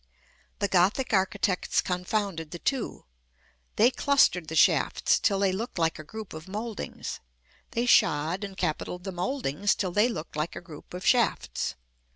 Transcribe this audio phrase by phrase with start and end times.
[0.57, 3.05] The Gothic architects confounded the two.
[3.75, 7.19] They clustered the shafts till they looked like a group of mouldings.
[7.69, 11.75] They shod and capitaled the mouldings till they looked like a group of shafts.